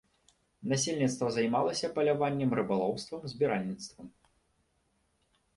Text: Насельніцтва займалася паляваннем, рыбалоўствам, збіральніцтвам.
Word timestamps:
Насельніцтва 0.71 1.27
займалася 1.35 1.91
паляваннем, 1.97 2.57
рыбалоўствам, 2.61 3.19
збіральніцтвам. 3.35 4.11